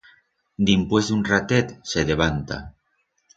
[0.69, 2.59] Dimpués d'un ratet, se devanta.